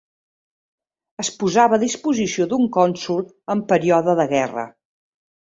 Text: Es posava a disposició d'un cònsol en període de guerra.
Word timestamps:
Es 1.23 1.29
posava 1.43 1.77
a 1.77 1.81
disposició 1.83 2.49
d'un 2.55 2.65
cònsol 2.79 3.23
en 3.57 3.63
període 3.73 4.17
de 4.23 4.27
guerra. 4.37 4.69